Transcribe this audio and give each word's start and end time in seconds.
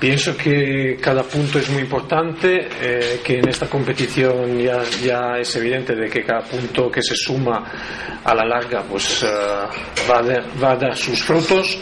Pienso 0.00 0.34
que 0.34 0.96
cada 0.98 1.22
punto 1.24 1.58
es 1.58 1.68
muy 1.68 1.82
importante, 1.82 2.68
eh, 2.80 3.20
que 3.22 3.38
en 3.38 3.46
esta 3.50 3.68
competición 3.68 4.58
ya, 4.58 4.82
ya, 5.02 5.36
es 5.38 5.54
evidente 5.56 5.94
de 5.94 6.08
que 6.08 6.24
cada 6.24 6.40
punto 6.40 6.90
que 6.90 7.02
se 7.02 7.14
suma 7.14 7.70
a 8.24 8.34
la 8.34 8.46
larga 8.46 8.82
pues 8.82 9.22
uh, 9.22 10.08
va, 10.10 10.20
a 10.20 10.22
dar, 10.22 10.44
va, 10.62 10.72
a 10.72 10.76
dar, 10.76 10.96
sus 10.96 11.22
frutos. 11.22 11.78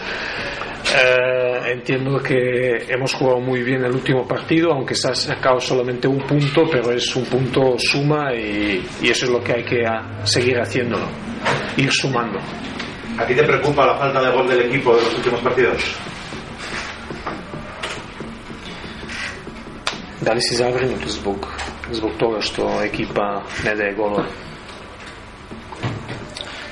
Eh, 0.97 1.73
entiendo 1.75 2.19
que 2.19 2.87
hemos 2.89 3.15
jugado 3.15 3.39
muy 3.39 3.63
bien 3.63 3.85
el 3.85 3.93
último 3.93 4.27
partido, 4.27 4.73
aunque 4.73 4.97
se 4.97 5.13
ha 5.13 5.15
sacado 5.15 5.61
solamente 5.61 6.09
un 6.09 6.19
punto, 6.27 6.69
pero 6.69 6.91
es 6.91 7.15
un 7.15 7.25
punto 7.27 7.79
suma 7.79 8.35
y, 8.35 8.85
eso 9.01 9.27
es 9.27 9.31
lo 9.31 9.41
que 9.45 9.53
hay 9.53 9.63
que 9.63 9.85
seguir 10.25 10.59
haciéndolo, 10.59 11.07
ir 11.77 11.93
sumando. 11.93 12.41
¿A 13.17 13.25
ti 13.25 13.35
te 13.37 13.45
preocupa 13.45 13.87
la 13.87 13.97
falta 13.97 14.21
de 14.21 14.31
gol 14.33 14.49
del 14.49 14.63
equipo 14.63 14.97
de 14.97 15.03
los 15.03 15.15
últimos 15.15 15.41
partidos? 15.41 15.85
Da 20.21 20.33
li 20.33 20.41
si 20.41 20.55
zabrinut 20.55 21.07
zbog, 21.07 21.47
zbog 21.91 22.11
toga 22.19 22.41
što 22.41 22.83
ekipa 22.85 23.43
ne 23.65 23.75
daje 23.75 23.95
golove? 23.95 24.25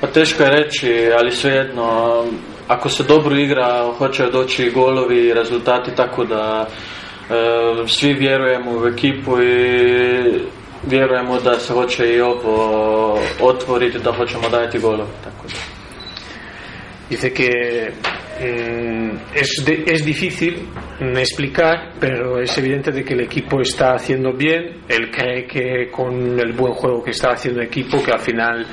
Pa 0.01 0.07
teško 0.07 0.43
je 0.43 0.49
reći, 0.49 1.11
ali 1.19 1.31
svejedno, 1.31 2.23
ako 2.67 2.89
se 2.89 3.03
dobro 3.03 3.35
igra, 3.35 3.91
hoće 3.97 4.25
doći 4.25 4.71
golovi 4.71 5.27
i 5.27 5.33
rezultati, 5.33 5.95
tako 5.95 6.25
da 6.25 6.67
e, 6.67 7.87
svi 7.87 8.13
vjerujemo 8.13 8.71
u 8.71 8.87
ekipu 8.87 9.41
i 9.41 10.47
vjerujemo 10.87 11.39
da 11.39 11.59
se 11.59 11.73
hoće 11.73 12.13
i 12.13 12.21
ovo 12.21 13.19
otvoriti, 13.41 13.99
da 13.99 14.11
hoćemo 14.11 14.49
dajati 14.49 14.79
golove. 14.79 15.11
Tako 15.23 15.47
da. 15.47 15.77
Dice 17.09 17.29
que 17.29 17.51
es, 18.39 19.63
de, 19.65 19.83
es 19.87 20.05
difícil 20.05 20.67
explicar, 20.99 21.93
pero 21.99 22.39
es 22.39 22.57
evidente 22.57 22.91
de 22.91 23.03
que 23.03 23.13
el 23.13 23.21
equipo 23.21 23.61
está 23.61 23.93
haciendo 23.93 24.33
bien. 24.33 24.81
Él 24.87 25.11
cree 25.11 25.45
que 25.45 25.89
con 25.91 26.39
el 26.39 26.53
buen 26.53 26.73
juego 26.73 27.03
que 27.03 27.11
está 27.11 27.31
haciendo 27.31 27.61
el 27.61 27.67
equipo, 27.67 28.01
que 28.03 28.11
al 28.11 28.19
final 28.19 28.65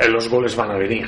eh, 0.00 0.08
los 0.08 0.28
goles 0.28 0.54
van 0.56 0.70
a 0.70 0.76
venir. 0.76 1.06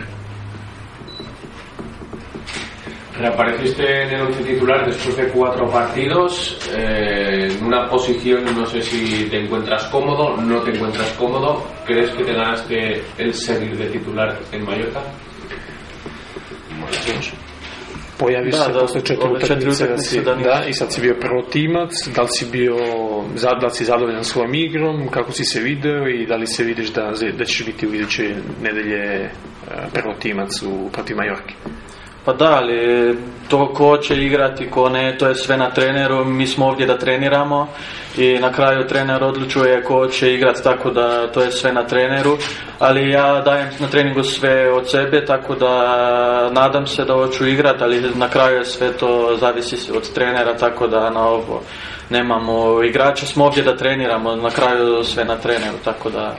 Reapareciste 3.18 4.04
en 4.04 4.14
el 4.14 4.22
once 4.22 4.42
titular 4.42 4.86
después 4.86 5.14
de 5.14 5.28
cuatro 5.28 5.68
partidos, 5.70 6.58
eh, 6.74 7.50
en 7.50 7.64
una 7.66 7.86
posición, 7.86 8.42
no 8.56 8.64
sé 8.64 8.80
si 8.80 9.24
te 9.28 9.44
encuentras 9.44 9.84
cómodo, 9.88 10.38
no 10.38 10.62
te 10.62 10.70
encuentras 10.70 11.12
cómodo. 11.18 11.62
¿Crees 11.84 12.10
que 12.12 12.24
te 12.24 12.32
ganaste 12.32 13.02
el 13.18 13.34
seguir 13.34 13.76
de 13.76 13.90
titular 13.90 14.38
en 14.52 14.64
Mallorca? 14.64 15.02
Pojaviš 18.20 18.54
Da, 18.54 18.64
se 18.64 18.72
da, 18.72 18.78
posle 18.80 19.00
četiri 19.00 19.30
utakmice 19.30 19.88
da 19.88 19.96
si, 19.98 20.20
da 20.20 20.34
da, 20.34 20.64
i 20.68 20.72
sad 20.72 20.92
si 20.92 21.00
bio 21.00 21.14
prvotimac, 21.20 21.90
da 22.16 22.22
li 22.22 22.28
si 22.38 22.46
bio, 22.52 22.76
da 23.42 23.66
li 23.66 23.70
si 23.70 23.84
zadovoljan 23.84 24.24
svojom 24.24 24.54
igrom, 24.54 25.08
kako 25.10 25.32
si 25.32 25.44
se 25.44 25.60
video 25.60 26.08
i 26.08 26.26
da 26.26 26.36
li 26.36 26.46
se 26.46 26.64
vidiš 26.64 26.92
da, 26.92 27.12
da 27.38 27.44
ćeš 27.44 27.66
biti 27.66 27.86
u 27.88 27.94
iduće 27.94 28.34
nedelje 28.62 29.02
e, 29.04 29.30
prvotimac 29.92 30.62
u, 30.62 30.90
protiv 30.92 31.16
Majorke? 31.16 31.54
Pa 32.24 32.32
da, 32.32 32.56
ali 32.56 33.16
to 33.48 33.74
ko 33.74 33.96
će 33.96 34.16
igrati, 34.16 34.70
ko 34.70 34.88
ne, 34.88 35.18
to 35.18 35.28
je 35.28 35.34
sve 35.34 35.56
na 35.56 35.70
treneru, 35.70 36.24
mi 36.24 36.46
smo 36.46 36.66
ovdje 36.66 36.86
da 36.86 36.98
treniramo 36.98 37.68
i 38.16 38.38
na 38.38 38.52
kraju 38.52 38.86
trener 38.86 39.24
odlučuje 39.24 39.82
ko 39.84 40.06
će 40.06 40.34
igrati, 40.34 40.62
tako 40.62 40.90
da 40.90 41.26
to 41.26 41.40
je 41.40 41.52
sve 41.52 41.72
na 41.72 41.86
treneru, 41.86 42.36
ali 42.78 43.10
ja 43.10 43.40
dajem 43.40 43.68
na 43.78 43.88
treningu 43.88 44.22
sve 44.22 44.72
od 44.72 44.90
sebe, 44.90 45.24
tako 45.24 45.54
da 45.54 46.50
nadam 46.52 46.86
se 46.86 47.04
da 47.04 47.14
hoću 47.14 47.46
igrati, 47.46 47.84
ali 47.84 48.10
na 48.14 48.28
kraju 48.28 48.56
je 48.56 48.64
sve 48.64 48.92
to 48.92 49.36
zavisi 49.40 49.92
od 49.92 50.12
trenera, 50.12 50.56
tako 50.56 50.86
da 50.86 51.10
na 51.10 51.26
ovo 51.26 51.62
nemamo 52.10 52.82
igrača, 52.82 53.26
smo 53.26 53.44
ovdje 53.44 53.62
da 53.62 53.76
treniramo, 53.76 54.36
na 54.36 54.50
kraju 54.50 55.04
sve 55.04 55.24
na 55.24 55.36
treneru, 55.36 55.76
tako 55.84 56.10
da 56.10 56.34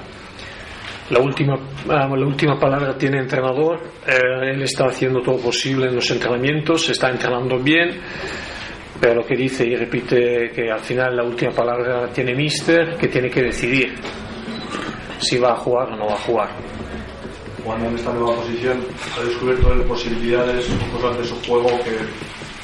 La 1.09 1.19
última, 1.19 1.57
la 1.87 2.07
última 2.07 2.57
palabra 2.57 2.97
tiene 2.97 3.17
el 3.17 3.23
entrenador. 3.23 3.79
Eh, 4.07 4.53
él 4.53 4.61
está 4.61 4.85
haciendo 4.85 5.21
todo 5.21 5.37
posible 5.37 5.87
en 5.87 5.95
los 5.95 6.09
entrenamientos, 6.09 6.85
se 6.85 6.93
está 6.93 7.09
entrenando 7.09 7.57
bien, 7.59 7.99
pero 8.99 9.15
lo 9.15 9.25
que 9.25 9.35
dice 9.35 9.65
y 9.65 9.75
repite 9.75 10.51
que 10.55 10.71
al 10.71 10.79
final 10.79 11.17
la 11.17 11.23
última 11.23 11.51
palabra 11.51 12.07
tiene 12.13 12.33
Mister, 12.33 12.95
que 12.97 13.07
tiene 13.07 13.29
que 13.29 13.41
decidir 13.41 13.93
si 15.19 15.37
va 15.37 15.51
a 15.51 15.55
jugar 15.55 15.89
o 15.89 15.95
no 15.97 16.05
va 16.07 16.13
a 16.13 16.17
jugar. 16.17 16.49
jugando 17.63 17.89
en 17.89 17.95
esta 17.95 18.11
nueva 18.13 18.35
posición, 18.35 18.83
ha 19.19 19.23
descubierto 19.23 19.71
él 19.73 19.81
posibilidades 19.83 20.67
o 20.69 20.97
cosas 20.97 21.17
de 21.19 21.25
su 21.25 21.35
juego 21.47 21.67
que 21.83 21.97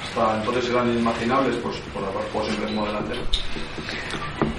hasta 0.03 0.39
entonces 0.39 0.69
eran 0.71 0.91
inimaginables 0.91 1.55
pues, 1.57 1.77
por 1.93 2.03
haber 2.03 2.23
jugado 2.31 2.49
siempre 2.49 2.73
como 2.73 2.87
delantero. 2.87 3.21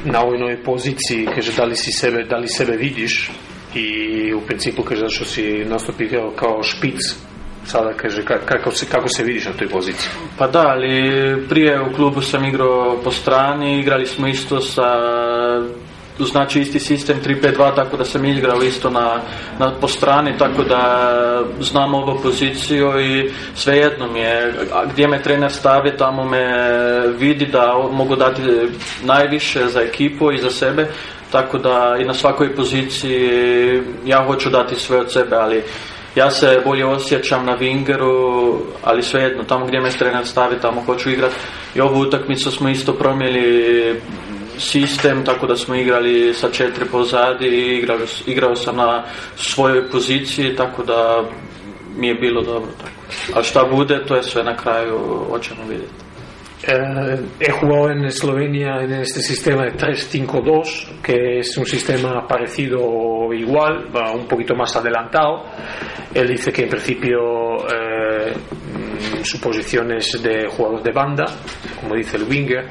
na 0.04 0.22
ovoj 0.22 0.38
novoj 0.38 0.62
poziciji, 0.64 1.26
kaže 1.26 1.53
da 1.53 1.64
li 1.64 1.76
si 1.76 1.92
sebe, 1.92 2.24
da 2.24 2.38
li 2.38 2.48
sebe 2.48 2.76
vidiš 2.76 3.30
i 3.74 4.34
u 4.34 4.40
principu 4.40 4.82
kaže 4.82 5.00
zašto 5.00 5.24
si 5.24 5.64
nastupio 5.64 6.30
kao 6.36 6.62
špic 6.62 6.98
sada 7.66 7.92
kaže 7.92 8.22
ka- 8.22 8.44
kako 8.44 8.70
se, 8.70 8.86
kako 8.86 9.08
se 9.08 9.24
vidiš 9.24 9.46
na 9.46 9.52
toj 9.52 9.68
poziciji? 9.68 10.10
Pa 10.38 10.46
da, 10.46 10.68
ali 10.68 11.48
prije 11.48 11.80
u 11.80 11.92
klubu 11.92 12.22
sam 12.22 12.44
igrao 12.44 13.00
po 13.04 13.10
strani, 13.10 13.80
igrali 13.80 14.06
smo 14.06 14.28
isto 14.28 14.60
sa 14.60 14.88
znači 16.18 16.60
isti 16.60 16.80
sistem 16.80 17.16
3-5-2 17.26 17.74
tako 17.74 17.96
da 17.96 18.04
sam 18.04 18.24
igrao 18.24 18.62
isto 18.62 18.90
na, 18.90 19.20
na 19.58 19.72
po 19.80 19.88
strani 19.88 20.38
tako 20.38 20.62
da 20.62 21.12
znam 21.60 21.94
ovu 21.94 22.18
poziciju 22.22 23.00
i 23.00 23.30
svejedno 23.54 24.12
mi 24.12 24.20
je 24.20 24.54
gdje 24.92 25.08
me 25.08 25.22
trener 25.22 25.52
stavi 25.52 25.96
tamo 25.96 26.24
me 26.24 26.46
vidi 27.18 27.46
da 27.46 27.88
mogu 27.92 28.16
dati 28.16 28.42
najviše 29.04 29.66
za 29.66 29.80
ekipu 29.80 30.32
i 30.32 30.38
za 30.38 30.50
sebe 30.50 30.88
tako 31.33 31.59
da 31.59 31.97
i 32.00 32.05
na 32.05 32.15
svakoj 32.15 32.55
poziciji 32.55 33.83
ja 34.06 34.25
hoću 34.27 34.50
dati 34.50 34.75
sve 34.75 35.00
od 35.00 35.12
sebe 35.12 35.37
ali 35.37 35.62
ja 36.15 36.31
se 36.31 36.61
bolje 36.65 36.87
osjećam 36.87 37.47
na 37.47 37.59
Wingeru, 37.59 38.56
ali 38.84 39.03
svejedno, 39.03 39.44
tamo 39.44 39.66
gdje 39.66 39.81
me 39.81 39.91
trener 39.91 40.27
stavi, 40.27 40.61
tamo 40.61 40.81
hoću 40.81 41.11
igrati. 41.11 41.34
I 41.75 41.81
ovu 41.81 42.00
utakmicu 42.00 42.50
smo 42.50 42.69
isto 42.69 42.93
promijeli 42.93 44.00
sistem, 44.59 45.25
tako 45.25 45.47
da 45.47 45.56
smo 45.56 45.75
igrali 45.75 46.34
sa 46.34 46.49
četiri 46.50 46.84
pozadi 46.84 47.47
i 47.47 47.78
igrao, 47.78 47.99
igrao 48.27 48.56
sam 48.56 48.77
na 48.77 49.05
svojoj 49.37 49.91
poziciji, 49.91 50.56
tako 50.56 50.83
da 50.83 51.25
mi 51.97 52.09
je 52.09 52.15
bilo 52.15 52.43
dobro. 52.43 52.71
Tako. 52.78 53.39
A 53.39 53.43
šta 53.43 53.65
bude, 53.65 54.06
to 54.06 54.16
je 54.16 54.22
sve 54.22 54.45
na 54.45 54.56
kraju, 54.56 54.99
hoćemo 55.31 55.62
vidjeti. 55.69 56.07
Eh, 56.60 57.20
he 57.38 57.50
jugado 57.52 57.91
en 57.91 58.04
Eslovenia 58.04 58.82
en 58.82 58.92
este 58.94 59.20
sistema 59.20 59.64
de 59.64 59.74
3-5-2, 59.74 61.00
que 61.00 61.38
es 61.38 61.56
un 61.56 61.64
sistema 61.64 62.26
parecido 62.26 63.32
igual, 63.32 63.94
va 63.94 64.12
un 64.12 64.26
poquito 64.26 64.54
más 64.56 64.74
adelantado. 64.74 65.44
Él 66.12 66.26
dice 66.26 66.52
que 66.52 66.62
en 66.62 66.70
principio 66.70 67.58
eh, 67.68 68.32
mm, 68.34 69.22
su 69.22 69.41
posición 69.41 69.92
es 69.92 70.20
de 70.20 70.48
jugador 70.48 70.82
de 70.82 70.91
banda, 70.91 71.26
como 71.80 71.94
dice 71.94 72.16
el 72.16 72.24
winger 72.24 72.66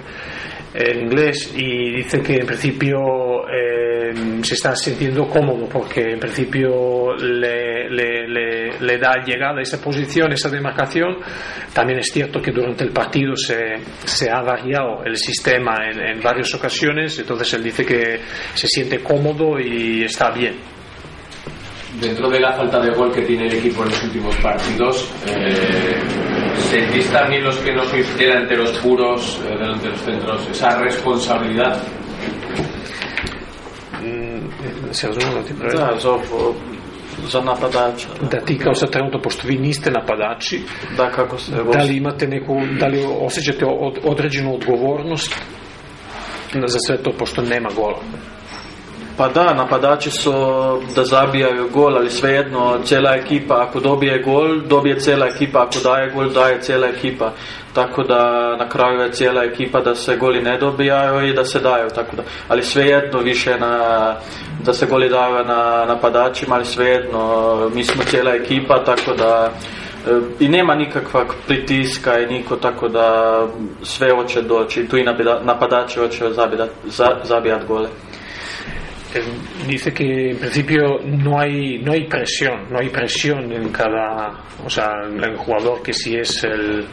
en 0.74 1.00
inglés, 1.06 1.54
y 1.56 1.92
dice 1.96 2.22
que 2.22 2.36
en 2.36 2.46
principio 2.46 3.00
eh, 3.50 4.14
se 4.44 4.54
está 4.54 4.76
sintiendo 4.76 5.28
cómodo 5.28 5.68
porque 5.68 6.02
en 6.12 6.20
principio 6.20 7.16
le, 7.16 7.90
le- 7.90 8.28
le- 8.28 8.80
le 8.80 8.98
da 9.00 9.24
llegada 9.26 9.60
a 9.60 9.62
esa 9.62 9.82
posición, 9.82 10.32
esa 10.34 10.50
demarcación. 10.50 11.18
También 11.74 12.00
es 12.00 12.08
cierto 12.12 12.40
que 12.42 12.52
durante 12.52 12.84
el 12.84 12.92
partido 12.92 13.36
se, 13.36 13.76
se 14.06 14.30
ha 14.30 14.42
variado 14.42 15.04
el 15.06 15.18
sistema 15.18 15.78
en, 15.90 16.00
en 16.00 16.22
varias 16.22 16.54
ocasiones, 16.54 17.18
entonces 17.18 17.54
él 17.54 17.64
dice 17.64 17.86
que 17.86 18.20
se 18.54 18.68
siente 18.68 19.00
cómodo 19.00 19.60
y 19.60 20.04
está 20.04 20.30
bien. 20.32 20.56
Dentro 22.00 22.30
de 22.30 22.40
la 22.40 22.54
falta 22.54 22.80
de 22.80 22.92
gol 22.92 23.12
que 23.12 23.22
tiene 23.24 23.48
el 23.48 23.54
equipo 23.56 23.82
en 23.84 23.90
los 23.90 24.04
últimos 24.04 24.36
partidos, 24.38 25.12
eh, 25.28 26.37
¿sentís 26.70 27.12
también 27.12 27.44
los 27.44 27.58
que 27.64 27.72
no 27.74 27.84
sois 27.86 28.18
delanteros 28.18 28.72
puros, 28.84 29.40
eh, 29.46 29.58
delanteros 29.62 30.00
centros, 30.02 30.48
esa 30.52 30.70
responsabilidad? 30.82 31.82
Se 34.92 35.08
razumije 35.08 35.44
ti 35.48 35.54
pravi? 35.60 35.78
Da, 35.78 36.00
za, 36.00 36.10
ovo- 36.12 36.56
za 37.32 37.42
napadača. 37.42 38.08
Da 38.32 38.40
ti 38.40 38.58
kao 38.60 38.74
sad 38.74 38.90
trenutno, 38.92 39.20
pošto 39.22 39.48
vi 39.48 39.58
niste 39.58 39.92
napadači, 39.92 40.62
Da, 40.98 41.12
kako 41.12 41.38
se 41.38 41.52
da 41.74 41.84
li 41.84 41.98
imate 41.98 42.28
neku, 42.28 42.56
da 42.80 42.88
li 42.88 43.06
osjećate 43.22 43.66
od, 43.66 43.98
određenu 44.04 44.54
odgovornost 44.56 45.36
za 46.66 46.78
sve 46.88 46.98
to, 47.04 47.12
pošto 47.20 47.42
nema 47.42 47.70
gola? 47.76 48.00
Pa 49.18 49.28
da, 49.28 49.54
napadači 49.54 50.12
su 50.12 50.32
da 50.96 51.04
zabijaju 51.04 51.70
gol, 51.74 51.96
ali 51.96 52.10
svejedno 52.10 52.80
cijela 52.84 53.16
ekipa 53.16 53.66
ako 53.68 53.80
dobije 53.80 54.24
gol, 54.24 54.62
dobije 54.62 55.00
cijela 55.00 55.28
ekipa, 55.28 55.60
ako 55.60 55.80
daje 55.84 56.12
gol, 56.12 56.30
daje 56.30 56.62
cijela 56.62 56.88
ekipa. 56.88 57.32
Tako 57.74 58.04
da 58.04 58.56
na 58.58 58.70
kraju 58.70 59.00
je 59.00 59.12
cijela 59.12 59.44
ekipa 59.44 59.80
da 59.80 59.96
se 59.96 60.18
goli 60.18 60.42
ne 60.42 60.58
dobijaju 60.58 61.28
i 61.28 61.34
da 61.34 61.46
se 61.46 61.60
daju. 61.60 61.90
Tako 61.96 62.16
da, 62.16 62.24
ali 62.48 62.64
svejedno 62.64 63.20
više 63.20 63.60
na, 63.60 64.16
da 64.66 64.74
se 64.74 64.86
goli 64.86 65.10
daju 65.10 65.46
na 65.46 65.86
napadačima, 65.88 66.56
ali 66.56 66.66
svejedno 66.66 67.56
mi 67.74 67.84
smo 67.84 68.04
cijela 68.04 68.36
ekipa, 68.36 68.84
tako 68.84 69.14
da 69.14 69.52
i 70.40 70.48
nema 70.50 70.76
nikakvog 70.76 71.36
pritiska 71.48 72.20
i 72.20 72.26
niko 72.28 72.56
tako 72.56 72.88
da 72.88 73.40
sve 73.84 74.12
hoće 74.16 74.42
doći 74.42 74.88
tu 74.88 74.98
i 74.98 75.06
napadači 75.44 76.00
hoće 76.00 76.34
zabijat, 76.34 76.70
zabijat 77.24 77.68
gole 77.68 77.90
Eh, 77.90 78.17
dice 79.68 79.94
que 79.94 80.32
en 80.32 80.38
principio 80.38 81.00
no 81.04 81.40
hay 81.40 81.80
no 81.80 81.94
hay 81.94 82.08
presión 82.08 82.68
no 82.70 82.80
hay 82.80 82.90
presión 82.90 83.52
en 83.52 83.70
cada 83.70 84.44
o 84.64 84.70
sea 84.70 84.92
en 85.10 85.24
el 85.24 85.38
jugador 85.38 85.82
que 85.82 85.94
si 85.94 86.16
es 86.16 86.44
el 86.44 86.86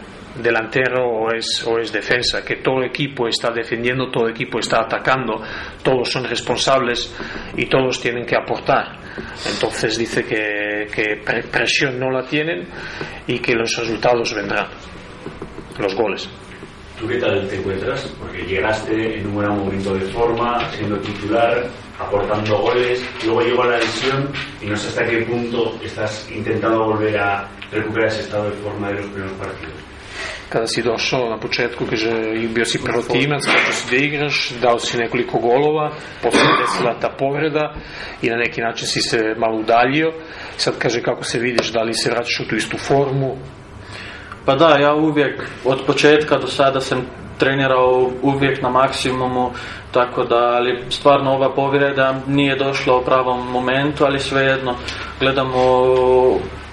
delantero 0.43 1.06
o 1.06 1.32
es, 1.32 1.64
o 1.66 1.78
es 1.78 1.93
defensa, 1.93 2.44
que 2.44 2.56
todo 2.56 2.82
equipo 2.82 3.28
está 3.28 3.50
defendiendo, 3.50 4.11
todo 4.11 4.28
equipo 4.28 4.58
está 4.58 4.81
atacando, 4.81 5.40
todos 5.82 6.11
son 6.11 6.25
responsables 6.25 7.14
y 7.56 7.66
todos 7.66 8.00
tienen 8.00 8.26
que 8.26 8.37
aportar. 8.37 8.99
Entonces 9.46 9.96
dice 9.96 10.25
que, 10.25 10.88
que 10.93 11.22
presión 11.50 11.99
no 11.99 12.10
la 12.10 12.26
tienen 12.26 12.67
y 13.26 13.38
que 13.38 13.55
los 13.55 13.76
resultados 13.76 14.34
vendrán, 14.34 14.67
los 15.78 15.94
goles. 15.94 16.28
¿Tú 16.99 17.08
qué 17.08 17.17
tal 17.17 17.46
te 17.49 17.56
encuentras? 17.56 18.02
Porque 18.19 18.44
llegaste 18.44 19.19
en 19.19 19.26
un 19.26 19.34
buen 19.34 19.49
momento 19.49 19.94
de 19.94 20.06
forma, 20.06 20.69
siendo 20.70 20.96
titular, 20.99 21.64
aportando 21.99 22.58
goles, 22.58 23.02
luego 23.25 23.41
llegó 23.41 23.64
la 23.64 23.79
lesión 23.79 24.29
y 24.62 24.67
no 24.67 24.76
sé 24.76 24.88
hasta 24.88 25.05
qué 25.05 25.23
punto 25.23 25.79
estás 25.82 26.31
intentando 26.31 26.85
volver 26.85 27.19
a 27.19 27.49
recuperar 27.70 28.08
ese 28.08 28.23
estado 28.23 28.50
de 28.50 28.56
forma 28.56 28.88
de 28.88 28.94
los 28.94 29.06
primeros 29.06 29.32
partidos. 29.38 29.94
kada 30.49 30.67
si 30.67 30.82
došao 30.82 31.31
na 31.31 31.38
početku, 31.38 31.87
kaže, 31.87 32.11
bio 32.55 32.64
si 32.64 32.79
prvotimac, 32.79 33.43
počeo 33.43 33.73
si 33.73 33.91
da 33.91 33.96
igraš, 33.96 34.50
dao 34.62 34.79
si 34.79 34.99
nekoliko 34.99 35.38
golova, 35.38 35.91
posle 36.23 36.46
desila 36.61 36.94
ta 37.00 37.11
povreda 37.19 37.75
i 38.23 38.31
na 38.31 38.37
neki 38.37 38.61
način 38.61 38.87
si 38.87 39.00
se 39.00 39.35
malo 39.38 39.56
udaljio. 39.58 40.12
Sad 40.56 40.79
kaže 40.79 41.02
kako 41.02 41.25
se 41.25 41.38
vidiš, 41.38 41.73
da 41.73 41.82
li 41.82 41.94
se 41.94 42.11
vraćaš 42.11 42.41
u 42.41 42.49
tu 42.49 42.56
istu 42.56 42.79
formu? 42.79 43.37
Pa 44.44 44.55
da, 44.55 44.79
ja 44.81 44.94
uvijek 44.94 45.43
od 45.64 45.87
početka 45.87 46.38
do 46.38 46.46
sada 46.46 46.81
sam 46.81 47.06
trenirao 47.38 48.10
uvijek 48.22 48.62
na 48.62 48.70
maksimumu, 48.70 49.50
tako 49.92 50.25
da, 50.25 50.36
ali 50.36 50.84
stvarno 50.90 51.32
ova 51.32 51.54
povreda 51.54 52.20
nije 52.26 52.56
došla 52.56 52.96
u 52.96 53.04
pravom 53.04 53.50
momentu, 53.50 54.04
ali 54.04 54.20
svejedno 54.20 54.75
gledamo 55.20 55.60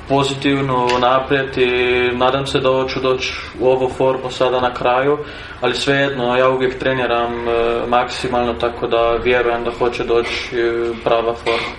pozitivno 0.10 0.88
naprijed 1.02 1.58
i 1.58 2.18
nadam 2.18 2.46
se 2.46 2.60
da 2.60 2.70
hoću 2.70 3.00
doći 3.00 3.34
u 3.60 3.68
ovu 3.68 3.90
formu 3.90 4.30
sada 4.30 4.62
na 4.62 4.74
kraju, 4.74 5.18
ali 5.62 5.76
svejedno 5.76 6.36
ja 6.38 6.50
uvijek 6.50 6.80
treniram 6.80 7.48
e, 7.48 7.52
maksimalno 7.88 8.54
tako 8.54 8.88
da 8.88 9.18
vjerujem 9.24 9.64
da 9.64 9.72
hoće 9.72 10.04
doći 10.04 10.56
prava 11.04 11.34
forma. 11.34 11.72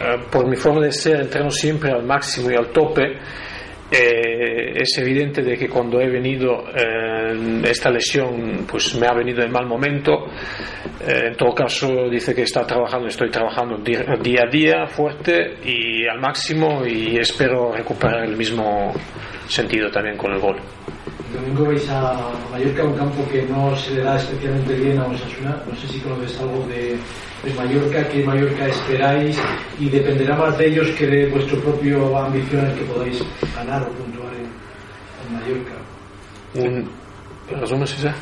E, 0.00 0.18
por 0.32 0.46
mi 0.46 0.56
forma 0.56 0.80
de 0.80 0.92
ser 0.92 1.20
entreno 1.20 1.50
siempre 1.50 1.90
al 1.90 2.02
máximo 2.02 2.50
y 2.50 2.56
al 2.56 2.72
tope 2.72 3.02
Eh, 3.92 4.80
es 4.80 4.96
evidente 4.98 5.42
de 5.42 5.56
que 5.56 5.68
cuando 5.68 6.00
he 6.00 6.08
venido 6.08 6.64
eh, 6.76 7.09
esta 7.64 7.90
lesión 7.90 8.66
pues 8.66 8.94
me 8.96 9.06
ha 9.06 9.14
venido 9.14 9.42
en 9.42 9.50
mal 9.50 9.66
momento 9.66 10.26
eh, 11.00 11.28
en 11.28 11.36
todo 11.36 11.54
caso 11.54 12.08
dice 12.10 12.34
que 12.34 12.42
está 12.42 12.66
trabajando 12.66 13.08
estoy 13.08 13.30
trabajando 13.30 13.78
día, 13.78 14.04
día, 14.22 14.42
a 14.46 14.50
día 14.50 14.86
fuerte 14.86 15.58
y 15.64 16.06
al 16.06 16.20
máximo 16.20 16.84
y 16.86 17.16
espero 17.16 17.72
recuperar 17.72 18.24
el 18.24 18.36
mismo 18.36 18.92
sentido 19.48 19.90
también 19.90 20.16
con 20.16 20.32
el 20.32 20.40
gol 20.40 20.60
domingo 21.32 21.66
vais 21.66 21.88
a 21.88 22.32
Mallorca, 22.50 22.84
un 22.84 22.96
campo 22.96 23.26
que 23.30 23.42
no 23.42 23.74
se 23.76 23.94
le 23.94 24.02
da 24.02 24.16
especialmente 24.16 24.74
bien 24.74 24.98
a 24.98 25.06
Osasuna. 25.06 25.62
No 25.66 25.74
sé 25.76 25.86
si 25.86 26.00
conoces 26.00 26.38
algo 26.40 26.66
de, 26.66 26.96
de 27.44 27.54
Mallorca, 27.54 28.08
qué 28.08 28.24
Mallorca 28.24 28.66
esperáis 28.66 29.38
y 29.78 29.88
dependerá 29.88 30.36
más 30.36 30.58
de 30.58 30.66
ellos 30.66 30.90
que 30.98 31.06
de 31.06 31.26
vuestro 31.28 31.58
propio 31.60 32.16
ambición 32.18 32.66
el 32.66 32.74
que 32.74 32.84
podáis 32.84 33.22
ganar 33.54 33.82
o 33.82 33.92
puntuar 33.92 34.32
en, 34.34 34.46
en 35.26 35.34
Mallorca. 35.34 35.74
Un, 36.54 36.90
razumeš 37.50 37.90
se? 37.90 38.12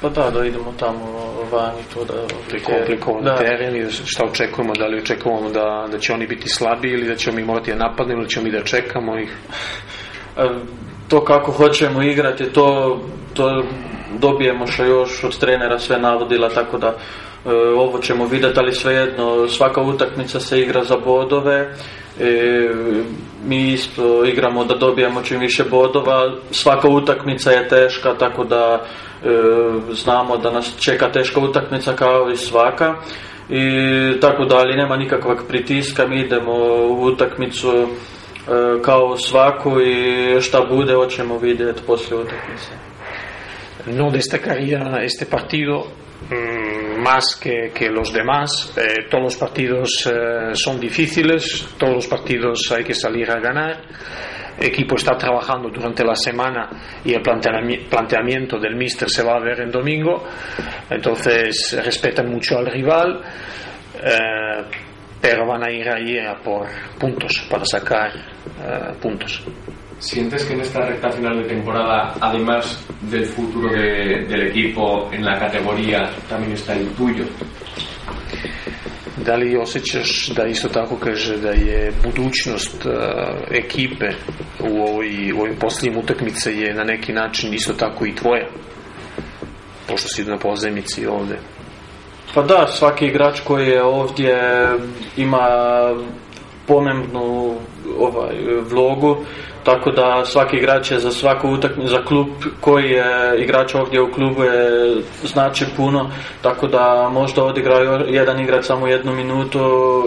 Pa 0.00 0.08
da, 0.08 0.30
da 0.30 0.44
idemo 0.44 0.74
tamo 0.78 1.34
van 1.52 1.72
i 1.80 1.94
to 1.94 2.04
da... 2.04 2.14
Komplikovan 2.64 3.24
da. 3.24 3.36
teren 3.36 3.76
i 3.76 3.90
šta 3.90 4.24
očekujemo, 4.24 4.74
da 4.74 4.86
li 4.86 4.98
očekujemo 4.98 5.50
da, 5.50 5.88
da 5.90 5.98
će 5.98 6.12
oni 6.12 6.26
biti 6.26 6.48
slabi 6.48 6.88
ili 6.88 7.08
da 7.08 7.16
ćemo 7.16 7.36
mi 7.36 7.44
morati 7.44 7.72
da 7.72 7.76
napadnemo 7.76 8.20
ili 8.20 8.30
ćemo 8.30 8.44
mi 8.44 8.50
da 8.50 8.64
čekamo 8.64 9.18
ih? 9.18 9.36
to 11.08 11.24
kako 11.24 11.52
hoćemo 11.52 12.02
igrati, 12.02 12.44
to, 12.44 13.00
to 13.34 13.64
dobijemo 14.18 14.66
što 14.66 14.84
još 14.84 15.24
od 15.24 15.38
trenera 15.38 15.78
sve 15.78 15.98
navodila, 15.98 16.48
tako 16.48 16.78
da 16.78 16.86
e, 16.86 17.50
ovo 17.76 17.98
ćemo 17.98 18.26
vidjeti, 18.26 18.58
ali 18.58 18.72
svejedno 18.72 19.48
svaka 19.48 19.80
utakmica 19.80 20.40
se 20.40 20.60
igra 20.60 20.84
za 20.84 20.96
bodove, 21.04 21.74
e, 22.20 22.70
mi 23.44 23.72
isto 23.72 24.24
igramo 24.24 24.64
da 24.64 24.74
dobijemo 24.74 25.22
čim 25.22 25.40
više 25.40 25.64
bodova, 25.64 26.34
svaka 26.50 26.88
utakmica 26.88 27.50
je 27.50 27.68
teška, 27.68 28.14
tako 28.18 28.44
da 28.44 28.84
e, 29.24 29.28
znamo 29.92 30.36
da 30.36 30.50
nas 30.50 30.76
čeka 30.80 31.12
teška 31.12 31.40
utakmica 31.40 31.92
kao 31.92 32.30
i 32.30 32.36
svaka. 32.36 32.94
I 33.48 34.20
tako 34.20 34.44
da, 34.44 34.56
ali 34.56 34.76
nema 34.76 34.96
nikakvog 34.96 35.38
pritiska, 35.48 36.06
mi 36.06 36.20
idemo 36.20 36.52
u 36.88 37.04
utakmicu 37.04 37.88
E, 38.48 38.82
kao 38.82 39.16
svaku 39.16 39.80
i 39.80 40.40
šta 40.40 40.66
bude 40.70 40.94
hoćemo 40.94 41.38
vidjeti 41.38 41.82
poslije 41.86 42.20
utakmice. 42.20 42.70
No 43.86 44.10
destacaría 44.10 44.80
este 45.02 45.24
partido 45.30 45.84
mmm, 46.30 46.85
más 47.06 47.36
que, 47.36 47.70
que, 47.72 47.88
los 47.88 48.12
demás. 48.12 48.72
Eh, 48.76 49.06
todos 49.08 49.22
los 49.22 49.36
partidos 49.36 50.10
eh, 50.12 50.54
son 50.54 50.80
difíciles, 50.80 51.68
todos 51.78 51.94
los 51.94 52.06
partidos 52.08 52.72
hay 52.72 52.82
que 52.82 52.94
salir 52.94 53.30
a 53.30 53.38
ganar. 53.38 53.80
El 54.58 54.66
equipo 54.66 54.96
está 54.96 55.16
trabajando 55.16 55.68
durante 55.68 56.02
la 56.02 56.16
semana 56.16 56.68
y 57.04 57.12
el 57.12 57.20
planteamiento 57.20 58.58
del 58.58 58.74
míster 58.74 59.08
se 59.08 59.22
va 59.22 59.36
a 59.36 59.40
ver 59.40 59.60
en 59.60 59.70
domingo. 59.70 60.24
Entonces 60.90 61.78
respetan 61.84 62.28
mucho 62.28 62.58
al 62.58 62.66
rival. 62.66 63.22
Eh, 64.02 64.64
pero 65.20 65.46
van 65.46 65.64
a 65.64 65.70
ir 65.70 65.88
ahí 65.88 66.18
a 66.18 66.34
por 66.34 66.68
puntos 66.98 67.46
para 67.50 67.64
sacar 67.64 68.12
uh, 68.14 68.94
puntos. 69.00 69.42
¿Sientes 69.98 70.44
que 70.44 70.52
en 70.52 70.60
esta 70.60 70.80
recta 70.80 71.10
final 71.10 71.42
de 71.42 71.48
temporada, 71.48 72.14
además 72.20 72.86
del 73.10 73.24
futuro 73.24 73.72
de, 73.72 74.26
del 74.28 74.48
equipo 74.48 75.08
en 75.10 75.24
la 75.24 75.38
categoría, 75.38 76.10
también 76.28 76.52
está 76.52 76.74
el 76.74 76.88
tuyo? 76.88 77.24
Da 79.16 79.36
li 79.36 79.56
osjećaš 79.56 80.28
da 80.28 80.46
isto 80.46 80.68
tako 80.68 80.96
kaže 80.96 81.36
da 81.36 81.50
je 81.50 81.92
budućnost 82.04 82.84
uh, 82.84 82.92
ekipe 83.50 84.08
u, 84.60 84.82
ovoj, 84.82 85.32
u 85.32 85.40
ovim 85.40 85.56
posljednjim 85.60 85.98
utakmice 85.98 86.56
je 86.60 86.74
na 86.74 86.84
neki 86.84 87.12
način 87.12 87.54
isto 87.54 87.72
tako 87.72 88.06
i 88.06 88.14
tvoja? 88.14 88.46
Pošto 89.88 90.08
si 90.08 90.24
na 90.24 90.36
pozemici 90.36 91.06
ovde. 91.06 91.38
Pa 92.34 92.42
da, 92.42 92.66
svaki 92.66 93.06
igrač 93.06 93.40
koji 93.40 93.68
je 93.68 93.82
ovdje 93.82 94.38
ima 95.16 95.48
pomembnu 96.66 97.54
ovaj, 97.98 98.34
vlogu, 98.70 99.16
tako 99.64 99.90
da 99.90 100.24
svaki 100.24 100.56
igrač 100.56 100.90
je 100.90 100.98
za 100.98 101.10
svaku 101.10 101.48
utakmicu, 101.48 101.90
za 101.90 102.04
klub 102.04 102.26
koji 102.60 102.90
je 102.90 103.42
igrač 103.42 103.74
ovdje 103.74 104.00
u 104.00 104.12
klubu 104.12 104.42
je 104.42 104.94
znači 105.24 105.64
puno, 105.76 106.10
tako 106.42 106.66
da 106.66 107.08
možda 107.12 107.44
odigra 107.44 108.04
jedan 108.08 108.40
igrač 108.40 108.64
samo 108.64 108.86
jednu 108.86 109.14
minutu 109.14 109.60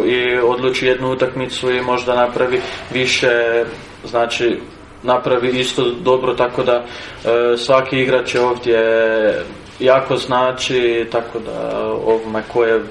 i 0.06 0.38
odluči 0.38 0.88
jednu 0.88 1.12
utakmicu 1.12 1.72
i 1.72 1.82
možda 1.82 2.16
napravi 2.16 2.62
više, 2.94 3.63
znači 4.06 4.60
napravi 5.04 5.60
isto 5.60 5.92
dobro, 5.92 6.34
tako 6.34 6.63
da 6.63 6.74
e, 6.74 7.58
svaki 7.58 8.00
igrač 8.00 8.36
je 8.36 8.42
ovdje 8.42 8.80
jako 9.80 10.18
znači, 10.18 11.08
tako 11.12 11.39
da 11.39 11.88
ovome 11.88 12.44
ko 12.54 12.63
je 12.63 12.82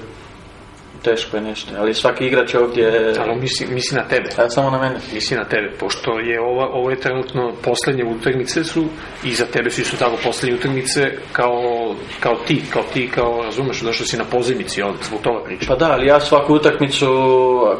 teško 1.03 1.37
je 1.37 1.43
nešto, 1.43 1.71
ali 1.79 1.93
svaki 1.93 2.25
igrač 2.25 2.53
je 2.53 2.59
ovdje... 2.59 3.13
Ali 3.19 3.35
misli, 3.35 3.67
misli 3.67 3.97
na 3.97 4.07
tebe. 4.07 4.29
A, 4.37 4.49
samo 4.49 4.69
na 4.69 4.79
mene. 4.79 4.95
Misli 5.13 5.37
na 5.37 5.45
tebe, 5.45 5.71
pošto 5.79 6.19
je 6.19 6.41
ova, 6.41 6.67
ovo 6.73 6.89
je 6.89 6.99
trenutno 6.99 7.53
posljednje 7.63 8.03
utakmice 8.03 8.63
su 8.63 8.85
i 9.23 9.33
za 9.33 9.45
tebe 9.45 9.69
su 9.69 9.81
isto 9.81 9.97
tako 9.97 10.17
posljednje 10.23 10.55
utakmice 10.55 11.11
kao, 11.31 11.95
kao 12.19 12.35
ti, 12.35 12.63
kao 12.73 12.83
ti, 12.93 13.09
kao 13.15 13.41
razumeš, 13.43 13.81
došao 13.81 14.05
si 14.05 14.17
na 14.17 14.25
pozemici 14.25 14.81
ovdje, 14.81 15.03
zbog 15.03 15.21
toga 15.21 15.43
pričam. 15.45 15.67
Pa 15.67 15.75
da, 15.75 15.91
ali 15.91 16.07
ja 16.07 16.19
svaku 16.19 16.53
utakmicu 16.53 17.07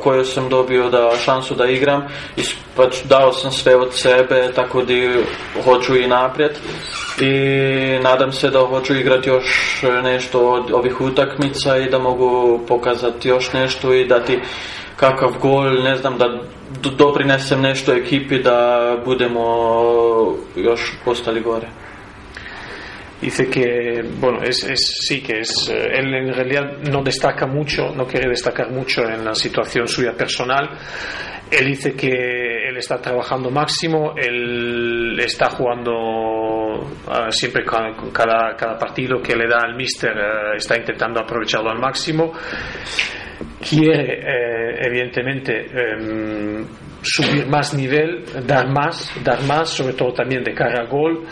koju 0.03 0.25
sam 0.25 0.49
dobio 0.49 0.89
da 0.89 1.11
šansu 1.25 1.55
da 1.55 1.65
igram, 1.65 2.07
pa 2.75 2.89
dao 3.03 3.31
sam 3.31 3.51
sve 3.51 3.75
od 3.75 3.93
sebe, 3.93 4.51
tako 4.55 4.81
da 4.81 4.93
hoću 5.63 5.95
i 5.95 6.07
naprijed 6.07 6.51
i 7.21 7.99
nadam 8.03 8.31
se 8.31 8.49
da 8.49 8.59
hoću 8.59 8.95
igrati 8.95 9.29
još 9.29 9.83
nešto 10.03 10.49
od 10.49 10.71
ovih 10.71 11.01
utakmica 11.01 11.77
i 11.77 11.89
da 11.89 11.99
mogu 11.99 12.59
pokazati 12.67 13.08
još 13.23 13.53
nešto 13.53 13.93
i 13.93 14.07
dati 14.07 14.39
kakav 14.95 15.31
gol, 15.41 15.83
ne 15.83 15.95
znam, 15.95 16.17
da 16.17 16.41
doprinesem 16.97 17.61
nešto 17.61 17.93
ekipi 17.93 18.43
da 18.43 18.97
budemo 19.05 19.43
još 20.55 20.93
postali 21.05 21.41
gore. 21.41 21.67
dice 23.21 23.49
que, 23.49 24.01
bueno, 24.19 24.41
es, 24.43 24.63
es, 24.63 25.05
sí 25.07 25.21
que 25.21 25.41
es, 25.41 25.69
él 25.69 26.13
en 26.13 26.33
realidad 26.33 26.77
no 26.89 27.03
destaca 27.03 27.45
mucho, 27.45 27.89
no 27.93 28.05
quiere 28.05 28.29
destacar 28.29 28.71
mucho 28.71 29.01
en 29.01 29.25
la 29.25 29.35
situación 29.35 29.87
suya 29.87 30.13
personal. 30.13 30.69
Él 31.51 31.65
dice 31.65 31.93
que 31.95 32.49
está 32.79 32.99
trabajando 32.99 33.51
máximo, 33.51 34.13
él 34.15 35.19
está 35.19 35.49
jugando 35.51 35.91
uh, 36.77 37.31
siempre 37.31 37.65
con 37.65 38.11
cada, 38.11 38.55
cada 38.55 38.77
partido 38.77 39.21
que 39.21 39.35
le 39.35 39.47
da 39.47 39.59
al 39.63 39.75
míster, 39.75 40.11
uh, 40.15 40.55
está 40.55 40.77
intentando 40.77 41.21
aprovecharlo 41.21 41.69
al 41.69 41.79
máximo. 41.79 42.33
Quiere, 43.59 44.19
eh, 44.19 44.87
evidentemente, 44.87 45.65
um, 45.73 46.65
subir 47.01 47.47
más 47.47 47.73
nivel, 47.73 48.23
dar 48.45 48.69
más, 48.69 49.11
dar 49.23 49.41
más, 49.43 49.69
sobre 49.69 49.93
todo 49.93 50.13
también 50.13 50.43
de 50.43 50.53
cara 50.53 50.81
al 50.81 50.87
gol, 50.87 51.25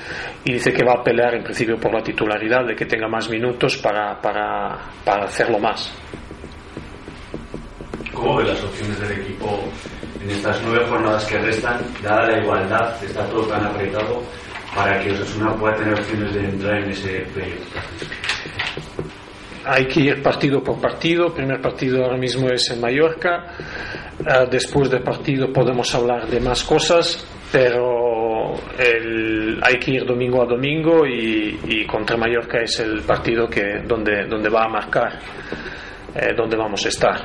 y 0.44 0.54
dice 0.54 0.74
que 0.74 0.84
va 0.84 1.00
a 1.00 1.04
pelear 1.04 1.36
en 1.36 1.44
principio 1.44 1.78
por 1.78 1.94
la 1.94 2.02
titularidad, 2.02 2.66
de 2.66 2.76
que 2.76 2.86
tenga 2.86 3.08
más 3.08 3.30
minutos 3.30 3.78
para, 3.78 4.20
para, 4.22 4.78
para 5.06 5.26
hacerlo 5.26 5.60
más. 5.60 5.94
¿Cómo 8.14 8.38
ve 8.38 8.46
las 8.46 8.62
opciones 8.64 9.00
del 9.00 9.22
equipo 9.22 9.64
en 10.22 10.30
estas 10.30 10.62
nueve 10.66 10.86
jornadas 10.86 11.26
que 11.26 11.38
restan, 11.38 11.80
dada 12.04 12.28
la 12.28 12.42
igualdad, 12.42 13.04
está 13.04 13.26
todo 13.30 13.48
tan 13.48 13.66
apretado, 13.66 14.22
para 14.76 15.00
que 15.00 15.12
Osasuna 15.12 15.56
pueda 15.56 15.76
tener 15.76 15.94
opciones 15.94 16.34
de 16.34 16.46
entrar 16.46 16.78
en 16.84 16.90
ese 16.90 17.26
playoff? 17.34 17.68
Hay 19.66 19.86
que 19.86 20.00
ir 20.00 20.22
partido 20.24 20.64
por 20.64 20.80
partido. 20.80 21.28
El 21.28 21.34
primer 21.34 21.62
partido 21.62 22.06
ahora 22.06 22.18
mismo 22.18 22.48
es 22.50 22.70
en 22.72 22.80
Mallorca. 22.80 23.54
Uh, 24.20 24.50
después 24.50 24.90
del 24.90 25.04
partido 25.04 25.52
podemos 25.52 25.94
hablar 25.94 26.28
de 26.28 26.40
más 26.40 26.64
cosas, 26.64 27.28
pero 27.52 28.54
el, 28.80 29.60
hay 29.62 29.78
que 29.78 29.92
ir 29.92 30.06
domingo 30.06 30.42
a 30.42 30.46
domingo 30.46 31.06
y, 31.06 31.60
y, 31.66 31.86
contra 31.86 32.18
Mallorca 32.18 32.62
es 32.62 32.80
el 32.80 33.02
partido 33.02 33.48
que 33.48 33.82
donde, 33.86 34.26
donde 34.28 34.50
va 34.50 34.64
a 34.64 34.70
marcar 34.70 35.20
eh, 36.16 36.34
dónde 36.36 36.58
vamos 36.58 36.84
a 36.86 36.90
estar. 36.90 37.22